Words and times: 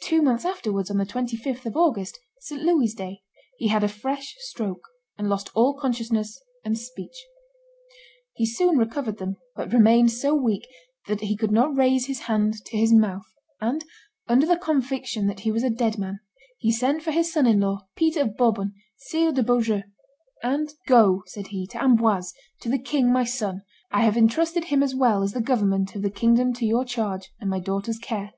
Two 0.00 0.22
months 0.22 0.44
afterwards, 0.44 0.92
on 0.92 0.96
the 0.96 1.04
25th 1.04 1.66
of 1.66 1.76
August, 1.76 2.20
St. 2.38 2.62
Louis's 2.62 2.94
day, 2.94 3.22
he 3.58 3.66
had 3.66 3.82
a 3.82 3.88
fresh 3.88 4.36
stroke, 4.38 4.84
and 5.18 5.28
lost 5.28 5.50
all 5.56 5.74
consciousness 5.74 6.40
and 6.64 6.78
speech. 6.78 7.24
He 8.34 8.46
soon 8.46 8.78
recovered 8.78 9.18
them; 9.18 9.38
but 9.56 9.72
remained 9.72 10.12
so 10.12 10.36
weak 10.36 10.68
that 11.08 11.22
he 11.22 11.36
could 11.36 11.50
not 11.50 11.76
raise 11.76 12.06
his 12.06 12.20
hand 12.30 12.54
to 12.66 12.76
his 12.76 12.92
mouth, 12.92 13.24
and, 13.60 13.84
under 14.28 14.46
the 14.46 14.56
conviction 14.56 15.26
that 15.26 15.40
he 15.40 15.50
was 15.50 15.64
a 15.64 15.68
dead 15.70 15.98
man, 15.98 16.20
he 16.58 16.70
sent 16.70 17.02
for 17.02 17.10
his 17.10 17.32
son 17.32 17.48
in 17.48 17.58
law, 17.58 17.88
Peter 17.96 18.20
of 18.20 18.36
Bourbon, 18.36 18.72
Sire 18.98 19.32
de 19.32 19.42
Beaujeu; 19.42 19.82
and 20.44 20.74
"Go," 20.86 21.24
said 21.26 21.48
he, 21.48 21.66
"to 21.72 21.82
Amboise, 21.82 22.32
to 22.60 22.68
the 22.68 22.78
king, 22.78 23.12
my 23.12 23.24
son; 23.24 23.62
I 23.90 24.02
have 24.04 24.16
intrusted 24.16 24.66
him 24.66 24.80
as 24.84 24.94
well 24.94 25.24
as 25.24 25.32
the 25.32 25.40
government 25.40 25.96
of 25.96 26.02
the 26.02 26.10
kingdom 26.10 26.52
to 26.52 26.64
your 26.64 26.84
charge 26.84 27.32
and 27.40 27.50
my 27.50 27.58
daughter's 27.58 27.98
care. 27.98 28.30